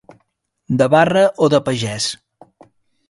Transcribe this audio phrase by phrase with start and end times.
[0.79, 2.09] De barra o de pagès.